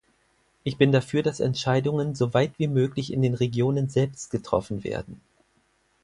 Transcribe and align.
Ich 0.63 0.77
bin 0.77 0.91
dafür, 0.91 1.21
dass 1.21 1.39
Entscheidungen 1.39 2.15
soweit 2.15 2.57
wie 2.57 2.67
möglich 2.67 3.13
in 3.13 3.21
den 3.21 3.35
Regionen 3.35 3.87
selbst 3.87 4.31
getroffen 4.31 4.83
werden. 4.83 5.21